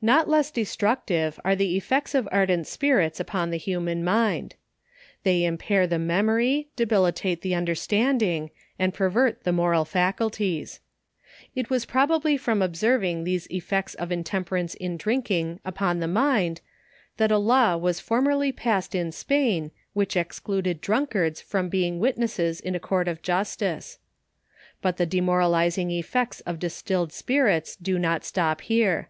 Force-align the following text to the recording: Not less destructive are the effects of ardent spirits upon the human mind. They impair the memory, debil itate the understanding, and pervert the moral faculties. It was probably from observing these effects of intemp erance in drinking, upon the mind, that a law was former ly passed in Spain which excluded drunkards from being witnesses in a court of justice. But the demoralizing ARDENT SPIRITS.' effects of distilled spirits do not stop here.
Not 0.00 0.28
less 0.28 0.48
destructive 0.52 1.40
are 1.44 1.56
the 1.56 1.76
effects 1.76 2.14
of 2.14 2.28
ardent 2.30 2.68
spirits 2.68 3.18
upon 3.18 3.50
the 3.50 3.56
human 3.58 4.04
mind. 4.04 4.54
They 5.24 5.44
impair 5.44 5.88
the 5.88 5.98
memory, 5.98 6.68
debil 6.76 7.02
itate 7.10 7.40
the 7.40 7.56
understanding, 7.56 8.52
and 8.78 8.94
pervert 8.94 9.42
the 9.42 9.50
moral 9.50 9.84
faculties. 9.84 10.78
It 11.56 11.68
was 11.68 11.84
probably 11.84 12.36
from 12.36 12.62
observing 12.62 13.24
these 13.24 13.48
effects 13.48 13.94
of 13.94 14.10
intemp 14.10 14.44
erance 14.50 14.76
in 14.76 14.96
drinking, 14.96 15.58
upon 15.64 15.98
the 15.98 16.06
mind, 16.06 16.60
that 17.16 17.32
a 17.32 17.36
law 17.36 17.76
was 17.76 17.98
former 17.98 18.36
ly 18.36 18.52
passed 18.52 18.94
in 18.94 19.10
Spain 19.10 19.72
which 19.94 20.16
excluded 20.16 20.80
drunkards 20.80 21.40
from 21.40 21.68
being 21.68 21.98
witnesses 21.98 22.60
in 22.60 22.76
a 22.76 22.78
court 22.78 23.08
of 23.08 23.20
justice. 23.20 23.98
But 24.80 24.96
the 24.96 25.06
demoralizing 25.06 25.88
ARDENT 25.88 26.04
SPIRITS.' 26.04 26.08
effects 26.14 26.40
of 26.42 26.60
distilled 26.60 27.12
spirits 27.12 27.74
do 27.74 27.98
not 27.98 28.24
stop 28.24 28.60
here. 28.60 29.08